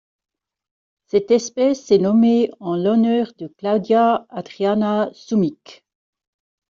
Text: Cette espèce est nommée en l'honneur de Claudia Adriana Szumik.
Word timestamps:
Cette 1.05 1.29
espèce 1.29 1.91
est 1.91 1.99
nommée 1.99 2.49
en 2.59 2.75
l'honneur 2.75 3.33
de 3.37 3.45
Claudia 3.45 4.25
Adriana 4.29 5.11
Szumik. 5.13 5.85